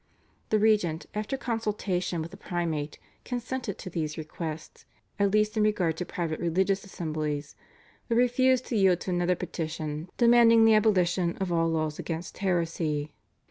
The 0.49 0.57
regent 0.57 1.05
after 1.13 1.37
consultation 1.37 2.23
with 2.23 2.31
the 2.31 2.35
primate 2.35 2.97
consented 3.23 3.77
to 3.77 3.89
these 3.91 4.17
requests, 4.17 4.85
at 5.19 5.29
least 5.29 5.55
in 5.55 5.61
regard 5.61 5.95
to 5.97 6.05
private 6.07 6.39
religious 6.39 6.83
assemblies, 6.83 7.55
but 8.09 8.15
refused 8.15 8.65
to 8.69 8.75
yield 8.75 8.99
to 9.01 9.11
another 9.11 9.35
petition 9.35 10.09
demanding 10.17 10.65
the 10.65 10.73
abolition 10.73 11.37
of 11.37 11.51
all 11.51 11.69
laws 11.69 11.99
against 11.99 12.39
heresy. 12.39 13.13